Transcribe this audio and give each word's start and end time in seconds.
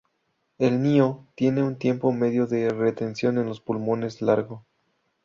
El 0.57 0.81
NiO 0.81 1.27
tiene 1.35 1.61
un 1.61 1.77
tiempo 1.77 2.11
medio 2.11 2.47
de 2.47 2.71
retención 2.71 3.37
en 3.37 3.45
los 3.45 3.61
pulmones 3.61 4.23
largo. 4.23 4.65